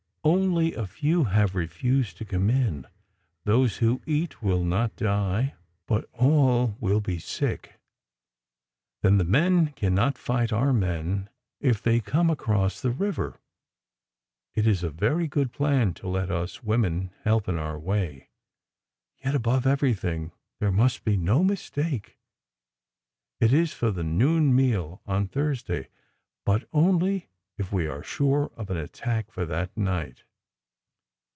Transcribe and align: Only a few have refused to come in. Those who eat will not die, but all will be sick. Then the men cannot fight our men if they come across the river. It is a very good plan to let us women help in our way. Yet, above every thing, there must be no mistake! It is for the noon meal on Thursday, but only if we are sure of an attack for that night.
Only 0.23 0.75
a 0.75 0.85
few 0.85 1.23
have 1.23 1.55
refused 1.55 2.17
to 2.17 2.25
come 2.25 2.47
in. 2.51 2.85
Those 3.45 3.77
who 3.77 4.03
eat 4.05 4.43
will 4.43 4.63
not 4.63 4.95
die, 4.95 5.55
but 5.87 6.07
all 6.13 6.77
will 6.79 6.99
be 7.01 7.17
sick. 7.17 7.79
Then 9.01 9.17
the 9.17 9.23
men 9.23 9.71
cannot 9.71 10.19
fight 10.19 10.53
our 10.53 10.73
men 10.73 11.27
if 11.59 11.81
they 11.81 12.01
come 12.01 12.29
across 12.29 12.79
the 12.81 12.91
river. 12.91 13.39
It 14.53 14.67
is 14.67 14.83
a 14.83 14.91
very 14.91 15.25
good 15.27 15.51
plan 15.51 15.95
to 15.95 16.07
let 16.07 16.29
us 16.29 16.61
women 16.63 17.09
help 17.23 17.49
in 17.49 17.57
our 17.57 17.79
way. 17.79 18.29
Yet, 19.25 19.33
above 19.33 19.65
every 19.65 19.95
thing, 19.95 20.33
there 20.59 20.71
must 20.71 21.03
be 21.03 21.17
no 21.17 21.43
mistake! 21.43 22.19
It 23.39 23.51
is 23.51 23.73
for 23.73 23.89
the 23.89 24.03
noon 24.03 24.55
meal 24.55 25.01
on 25.07 25.27
Thursday, 25.27 25.87
but 26.45 26.67
only 26.71 27.27
if 27.57 27.71
we 27.71 27.85
are 27.85 28.01
sure 28.01 28.49
of 28.55 28.71
an 28.71 28.77
attack 28.77 29.29
for 29.29 29.45
that 29.45 29.75
night. 29.77 30.23